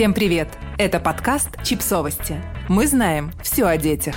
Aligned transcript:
Всем 0.00 0.14
привет! 0.14 0.48
Это 0.78 0.98
подкаст 0.98 1.62
«Чипсовости». 1.62 2.42
Мы 2.68 2.86
знаем 2.86 3.32
все 3.42 3.66
о 3.66 3.76
детях. 3.76 4.14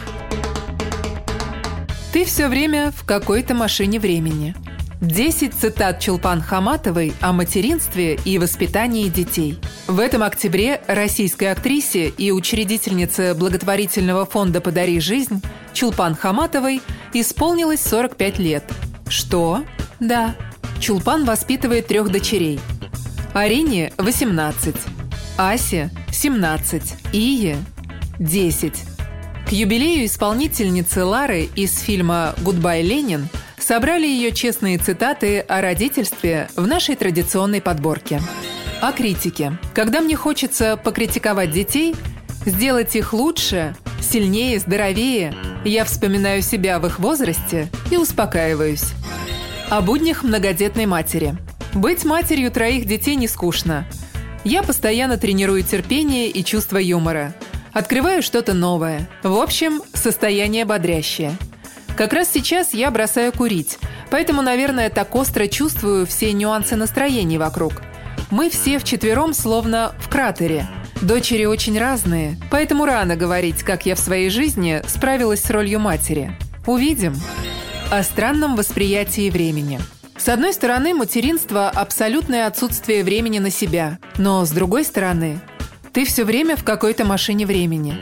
Ты 2.13 2.23
все 2.23 2.47
время 2.47 2.93
в 2.95 3.03
какой-то 3.05 3.53
машине 3.53 3.99
времени. 3.99 4.55
10 5.01 5.53
цитат 5.53 5.99
Чулпан 5.99 6.41
Хаматовой 6.41 7.11
о 7.19 7.33
материнстве 7.33 8.17
и 8.23 8.39
воспитании 8.39 9.09
детей. 9.09 9.59
В 9.85 9.99
этом 9.99 10.23
октябре 10.23 10.81
российской 10.87 11.51
актрисе 11.51 12.07
и 12.07 12.31
учредительнице 12.31 13.35
благотворительного 13.35 14.25
фонда 14.25 14.61
«Подари 14.61 15.01
жизнь» 15.01 15.43
Чулпан 15.73 16.15
Хаматовой 16.15 16.81
исполнилось 17.11 17.81
45 17.81 18.39
лет. 18.39 18.63
Что? 19.09 19.65
Да. 19.99 20.33
Чулпан 20.79 21.25
воспитывает 21.25 21.87
трех 21.87 22.09
дочерей. 22.09 22.61
Арине– 23.33 23.91
18, 23.97 24.75
Асе– 25.37 25.89
17, 26.11 26.93
Ие– 27.11 27.57
10. 28.19 28.73
К 29.47 29.51
юбилею 29.51 30.05
исполнительницы 30.05 31.03
Лары 31.03 31.49
из 31.55 31.79
фильма 31.79 32.35
«Гудбай, 32.41 32.83
Ленин» 32.83 33.27
собрали 33.57 34.05
ее 34.05 34.31
честные 34.31 34.77
цитаты 34.77 35.39
о 35.39 35.61
родительстве 35.61 36.49
в 36.55 36.67
нашей 36.67 36.95
традиционной 36.95 37.61
подборке. 37.61 38.21
О 38.79 38.91
критике. 38.91 39.57
Когда 39.73 40.01
мне 40.01 40.15
хочется 40.15 40.77
покритиковать 40.77 41.51
детей, 41.51 41.95
сделать 42.45 42.95
их 42.95 43.11
лучше, 43.11 43.75
сильнее, 44.01 44.59
здоровее, 44.59 45.33
я 45.65 45.83
вспоминаю 45.83 46.43
себя 46.43 46.77
в 46.77 46.85
их 46.85 46.99
возрасте 46.99 47.69
и 47.89 47.97
успокаиваюсь. 47.97 48.91
О 49.71 49.81
буднях 49.81 50.21
многодетной 50.21 50.85
матери. 50.85 51.35
Быть 51.73 52.05
матерью 52.05 52.51
троих 52.51 52.85
детей 52.85 53.15
не 53.15 53.27
скучно– 53.27 53.87
я 54.43 54.63
постоянно 54.63 55.17
тренирую 55.17 55.63
терпение 55.63 56.29
и 56.29 56.43
чувство 56.43 56.77
юмора. 56.77 57.33
Открываю 57.71 58.21
что-то 58.21 58.53
новое. 58.53 59.09
В 59.23 59.35
общем, 59.35 59.81
состояние 59.93 60.65
бодрящее. 60.65 61.35
Как 61.95 62.13
раз 62.13 62.29
сейчас 62.31 62.73
я 62.73 62.89
бросаю 62.91 63.31
курить, 63.31 63.77
поэтому, 64.09 64.41
наверное, 64.41 64.89
так 64.89 65.15
остро 65.15 65.47
чувствую 65.47 66.05
все 66.05 66.33
нюансы 66.33 66.75
настроений 66.75 67.37
вокруг. 67.37 67.81
Мы 68.31 68.49
все 68.49 68.79
вчетвером 68.79 69.33
словно 69.33 69.93
в 69.99 70.09
кратере. 70.09 70.67
Дочери 71.01 71.45
очень 71.45 71.77
разные, 71.77 72.37
поэтому 72.49 72.85
рано 72.85 73.15
говорить, 73.15 73.61
как 73.61 73.85
я 73.85 73.95
в 73.95 73.99
своей 73.99 74.29
жизни 74.29 74.81
справилась 74.87 75.43
с 75.43 75.49
ролью 75.49 75.79
матери. 75.79 76.35
Увидим. 76.65 77.15
О 77.91 78.01
странном 78.03 78.55
восприятии 78.55 79.29
времени. 79.29 79.79
С 80.23 80.29
одной 80.29 80.53
стороны, 80.53 80.93
материнство– 80.93 81.69
абсолютное 81.75 82.47
отсутствие 82.47 83.03
времени 83.03 83.39
на 83.39 83.49
себя. 83.49 83.99
Но 84.17 84.45
с 84.45 84.51
другой 84.51 84.85
стороны, 84.85 85.41
ты 85.91 86.05
все 86.05 86.23
время 86.23 86.55
в 86.55 86.63
какой-то 86.63 87.03
машине 87.03 87.45
времени. 87.45 87.97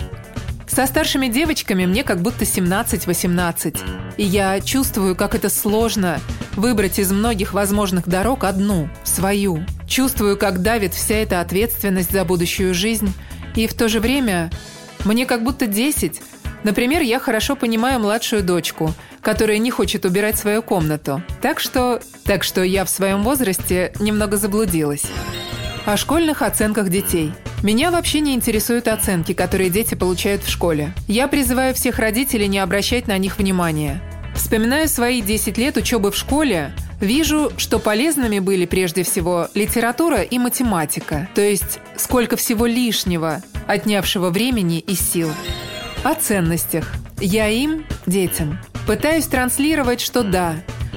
Со 0.68 0.86
старшими 0.86 1.30
девочками 1.30 1.88
мне 1.88 2.04
как 2.04 2.22
будто 2.22 2.44
17-18. 2.44 3.80
И 4.18 4.24
я 4.24 4.62
чувствую, 4.62 5.16
как 5.16 5.34
это 5.34 5.50
сложно 5.50 6.20
выбрать 6.56 7.00
из 7.00 7.12
многих 7.12 7.54
возможных 7.54 8.08
дорог 8.08 8.44
одну, 8.44 8.88
свою. 9.04 9.66
Чувствую, 9.88 10.38
как 10.38 10.62
давит 10.62 10.94
вся 10.94 11.16
эта 11.16 11.42
ответственность 11.42 12.12
за 12.12 12.24
будущую 12.24 12.76
жизнь. 12.76 13.12
И 13.56 13.66
в 13.66 13.74
то 13.74 13.90
же 13.90 14.00
время 14.00 14.52
мне 15.06 15.26
как 15.26 15.44
будто 15.44 15.66
10. 15.66 16.22
Например, 16.64 17.02
я 17.02 17.20
хорошо 17.20 17.56
понимаю 17.56 18.00
младшую 18.00 18.44
дочку– 18.44 18.94
которая 19.22 19.60
не 19.60 19.72
хочет 19.72 20.06
убирать 20.06 20.38
свою 20.38 20.62
комнату. 20.62 21.24
Так 21.42 21.60
что, 21.60 22.02
так 22.26 22.44
что 22.44 22.64
я 22.64 22.86
в 22.86 22.90
своем 22.90 23.24
возрасте 23.24 23.94
немного 24.00 24.38
заблудилась. 24.38 25.04
О 25.86 25.98
школьных 25.98 26.42
оценках 26.42 26.90
детей. 26.90 27.32
Меня 27.64 27.92
вообще 27.92 28.20
не 28.20 28.34
интересуют 28.34 28.88
оценки, 28.88 29.34
которые 29.34 29.70
дети 29.70 29.96
получают 29.96 30.44
в 30.44 30.50
школе. 30.50 30.94
Я 31.08 31.28
призываю 31.28 31.74
всех 31.74 32.00
родителей 32.00 32.48
не 32.48 32.60
обращать 32.60 33.08
на 33.08 33.18
них 33.18 33.38
внимания. 33.38 34.02
Вспоминаю 34.36 34.88
свои 34.88 35.22
10 35.22 35.58
лет 35.58 35.78
учебы 35.78 36.12
в 36.12 36.16
школе, 36.16 36.72
вижу, 37.00 37.52
что 37.58 37.80
полезными 37.80 38.40
были 38.40 38.66
прежде 38.66 39.04
всего 39.04 39.50
литература 39.54 40.22
и 40.22 40.40
математика, 40.40 41.28
то 41.36 41.42
есть 41.42 41.80
сколько 41.98 42.38
всего 42.38 42.66
лишнего, 42.66 43.42
отнявшего 43.68 44.30
времени 44.30 44.80
и 44.80 44.96
сил. 44.96 45.30
О 46.04 46.16
ценностях. 46.16 46.94
Я 47.20 47.48
им, 47.48 47.86
детям, 48.06 48.60
Пытаюсь 48.88 49.26
транслировать, 49.26 50.02
что 50.02 50.24
да, 50.24 50.56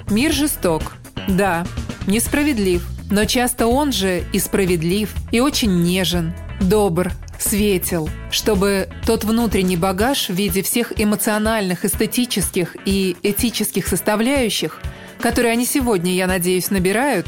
мир 0.09 0.33
жесток, 0.33 0.95
да, 1.29 1.67
несправедлив, 2.07 2.85
но 3.11 3.27
часто 3.27 3.67
он 3.67 3.93
же 3.93 4.25
и 4.33 4.39
справедлив, 4.39 5.15
и 5.31 5.41
очень 5.41 5.83
нежен, 5.83 6.35
добр, 6.61 7.13
светел, 7.39 8.09
чтобы 8.31 8.89
тот 9.07 9.25
внутренний 9.25 9.77
багаж 9.77 10.29
в 10.29 10.35
виде 10.35 10.63
всех 10.63 10.99
эмоциональных, 10.99 11.85
эстетических 11.85 12.77
и 12.87 13.17
этических 13.23 13.87
составляющих, 13.87 14.81
которые 15.21 15.53
они 15.53 15.67
сегодня, 15.67 16.15
я 16.15 16.27
надеюсь, 16.27 16.71
набирают, 16.71 17.27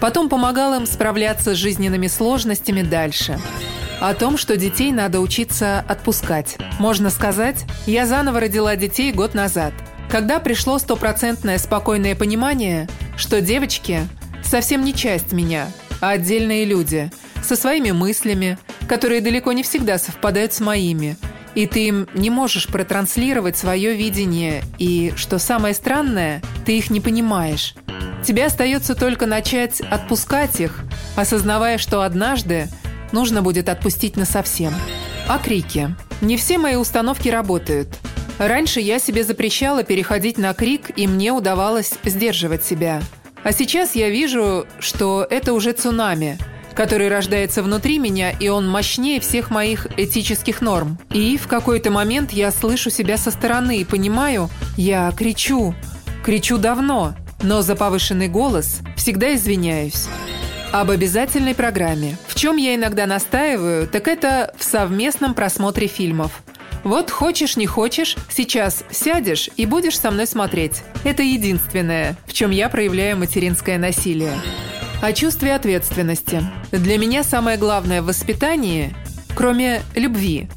потом 0.00 0.28
помогал 0.28 0.74
им 0.74 0.86
справляться 0.86 1.54
с 1.54 1.58
жизненными 1.58 2.08
сложностями 2.08 2.82
дальше. 2.82 3.40
О 4.04 4.14
том, 4.14 4.36
что 4.36 4.56
детей 4.56 4.92
надо 4.92 5.20
учиться 5.20 5.80
отпускать. 5.88 6.58
Можно 6.78 7.08
сказать, 7.10 7.64
я 7.86 8.06
заново 8.06 8.40
родила 8.40 8.76
детей 8.76 9.12
год 9.12 9.34
назад– 9.34 9.72
когда 10.14 10.38
пришло 10.38 10.78
стопроцентное 10.78 11.58
спокойное 11.58 12.14
понимание, 12.14 12.88
что 13.16 13.40
девочки 13.40 14.06
совсем 14.44 14.84
не 14.84 14.94
часть 14.94 15.32
меня, 15.32 15.68
а 16.00 16.10
отдельные 16.10 16.64
люди, 16.64 17.10
со 17.42 17.56
своими 17.56 17.90
мыслями, 17.90 18.58
которые 18.86 19.20
далеко 19.20 19.52
не 19.52 19.62
всегда 19.62 19.98
совпадают 19.98 20.52
с 20.52 20.60
моими, 20.60 21.16
и 21.54 21.66
ты 21.66 21.88
им 21.88 22.08
не 22.14 22.30
можешь 22.30 22.68
протранслировать 22.68 23.56
свое 23.56 23.94
видение, 23.94 24.62
и, 24.78 25.12
что 25.16 25.38
самое 25.38 25.74
странное, 25.74 26.42
ты 26.64 26.78
их 26.78 26.90
не 26.90 27.00
понимаешь. 27.00 27.74
Тебе 28.24 28.46
остается 28.46 28.94
только 28.94 29.26
начать 29.26 29.80
отпускать 29.80 30.60
их, 30.60 30.80
осознавая, 31.16 31.78
что 31.78 32.02
однажды 32.02 32.68
нужно 33.14 33.40
будет 33.40 33.70
отпустить 33.70 34.18
насовсем. 34.18 34.74
О 35.26 35.38
крике. 35.38 35.96
Не 36.20 36.36
все 36.36 36.58
мои 36.58 36.76
установки 36.76 37.30
работают– 37.30 37.88
Раньше 38.38 38.80
я 38.80 38.98
себе 38.98 39.22
запрещала 39.22 39.84
переходить 39.84 40.38
на 40.38 40.54
крик, 40.54 40.90
и 40.96 41.06
мне 41.06 41.32
удавалось 41.32 41.94
сдерживать 42.04 42.64
себя. 42.64 43.00
А 43.44 43.52
сейчас 43.52 43.94
я 43.94 44.08
вижу, 44.08 44.66
что 44.80 45.26
это 45.28 45.52
уже 45.52 45.72
цунами, 45.72 46.38
который 46.74 47.08
рождается 47.08 47.62
внутри 47.62 47.98
меня, 47.98 48.30
и 48.30 48.48
он 48.48 48.68
мощнее 48.68 49.20
всех 49.20 49.50
моих 49.50 49.86
этических 49.96 50.62
норм. 50.62 50.98
И 51.12 51.36
в 51.36 51.46
какой-то 51.46 51.90
момент 51.90 52.32
я 52.32 52.50
слышу 52.50 52.90
себя 52.90 53.18
со 53.18 53.30
стороны 53.30 53.78
и 53.78 53.84
понимаю, 53.84 54.48
я 54.76 55.12
кричу, 55.16 55.74
кричу 56.24 56.58
давно, 56.58 57.14
но 57.42 57.62
за 57.62 57.76
повышенный 57.76 58.28
голос 58.28 58.80
всегда 58.96 59.34
извиняюсь. 59.34 60.08
Об 60.74 60.90
обязательной 60.90 61.54
программе. 61.54 62.16
В 62.26 62.34
чем 62.34 62.56
я 62.56 62.74
иногда 62.74 63.06
настаиваю, 63.06 63.86
так 63.86 64.08
это 64.08 64.52
в 64.58 64.64
совместном 64.64 65.32
просмотре 65.34 65.86
фильмов– 65.86 66.42
вот 66.82 67.12
хочешь, 67.12 67.56
не 67.56 67.66
хочешь, 67.66 68.16
сейчас 68.28 68.84
сядешь 68.90 69.48
и 69.56 69.66
будешь 69.66 69.98
со 69.98 70.10
мной 70.10 70.26
смотреть. 70.26 70.82
Это 71.04 71.22
единственное, 71.22 72.16
в 72.26 72.32
чем 72.32 72.50
я 72.50 72.68
проявляю 72.68 73.16
материнское 73.16 73.78
насилие. 73.78 74.34
О 75.00 75.12
чувстве 75.12 75.54
ответственности. 75.54 76.42
Для 76.72 76.98
меня 76.98 77.22
самое 77.22 77.56
главное 77.56 78.02
в 78.02 78.06
воспитании, 78.06 78.94
кроме 79.36 79.80
любви, 79.94 80.48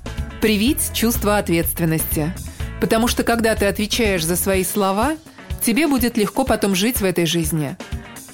привить 0.41 0.91
чувство 0.93 1.37
ответственности. 1.37 2.33
Потому 2.81 3.07
что 3.07 3.23
когда 3.23 3.55
ты 3.55 3.67
отвечаешь 3.67 4.25
за 4.25 4.35
свои 4.35 4.63
слова, 4.63 5.15
тебе 5.61 5.87
будет 5.87 6.17
легко 6.17 6.43
потом 6.43 6.75
жить 6.75 7.01
в 7.01 7.05
этой 7.05 7.25
жизни. 7.25 7.77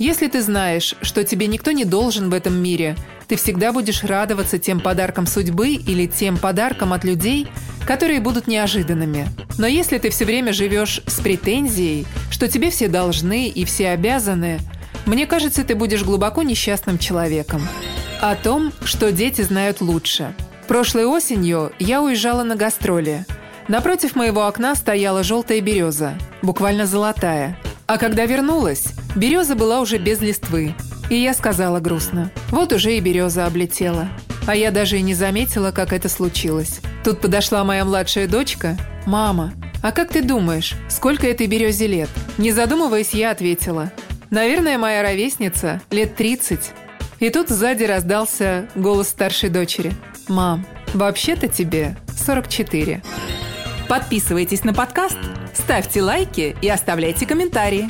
Если 0.04 0.28
ты 0.28 0.42
знаешь, 0.42 0.96
что 1.02 1.24
тебе 1.24 1.48
никто 1.48 1.72
не 1.72 1.86
должен 1.86 2.30
в 2.30 2.34
этом 2.34 2.62
мире, 2.62 2.98
ты 3.30 3.38
всегда 3.38 3.72
будешь 3.72 4.04
радоваться 4.04 4.60
тем 4.60 4.82
подаркам 4.82 5.26
судьбы 5.26 5.76
или 5.76 6.08
тем 6.08 6.38
подаркам 6.38 6.92
от 6.92 7.06
людей, 7.06 7.48
которые 7.88 8.20
будут 8.20 8.46
неожиданными. 8.46 9.26
Но 9.58 9.66
если 9.66 10.00
ты 10.00 10.10
все 10.10 10.26
время 10.26 10.52
живешь 10.52 11.02
с 11.08 11.22
претензией, 11.22 12.06
что 12.32 12.50
тебе 12.50 12.70
все 12.70 12.90
должны 12.90 13.48
и 13.48 13.64
все 13.64 13.92
обязаны, 13.92 14.60
мне 15.06 15.26
кажется, 15.26 15.64
ты 15.64 15.74
будешь 15.74 16.04
глубоко 16.04 16.44
несчастным 16.44 16.98
человеком. 16.98 17.66
О 18.20 18.36
том, 18.36 18.74
что 18.84 19.10
дети 19.14 19.42
знают 19.42 19.80
лучше. 19.80 20.36
Прошлой 20.68 21.06
осенью 21.06 21.72
я 21.80 22.02
уезжала 22.02 22.44
на 22.44 22.58
гастроли. 22.58 23.26
Напротив 23.70 24.18
моего 24.18 24.48
окна 24.48 24.76
стояла 24.76 25.24
желтая 25.24 25.62
береза, 25.62 26.16
буквально 26.42 26.88
золотая. 26.88 27.58
А 27.86 27.98
когда 27.98 28.26
вернулась, 28.26 28.88
береза 29.16 29.56
была 29.56 29.82
уже 29.82 29.98
без 29.98 30.22
листвы. 30.22 30.76
И 31.10 31.16
я 31.16 31.34
сказала 31.34 31.80
грустно, 31.80 32.32
вот 32.50 32.74
уже 32.74 32.96
и 32.96 33.00
береза 33.00 33.46
облетела. 33.46 34.08
А 34.46 34.56
я 34.56 34.72
даже 34.72 34.98
и 34.98 35.02
не 35.02 35.14
заметила, 35.14 35.72
как 35.72 35.94
это 35.94 36.10
случилось. 36.10 36.82
Тут 37.04 37.22
подошла 37.22 37.64
моя 37.64 37.86
младшая 37.86 38.28
дочка. 38.28 38.78
«Мама, 39.06 39.54
а 39.82 39.92
как 39.92 40.10
ты 40.10 40.22
думаешь, 40.22 40.76
сколько 40.90 41.28
этой 41.28 41.48
березе 41.48 41.88
лет?» 41.88 42.10
Не 42.38 42.52
задумываясь, 42.52 43.14
я 43.14 43.32
ответила. 43.32 43.92
«Наверное, 44.30 44.78
моя 44.78 45.02
ровесница 45.02 45.82
лет 45.92 46.20
30». 46.20 46.60
И 47.20 47.30
тут 47.30 47.50
сзади 47.50 47.84
раздался 47.84 48.68
голос 48.76 49.10
старшей 49.10 49.50
дочери. 49.50 49.94
«Мам, 50.28 50.66
вообще-то 50.94 51.48
тебе 51.48 51.98
44». 52.08 53.04
Подписывайтесь 53.88 54.64
на 54.64 54.74
подкаст, 54.74 55.18
ставьте 55.54 56.02
лайки 56.02 56.56
и 56.62 56.70
оставляйте 56.70 57.26
комментарии. 57.26 57.90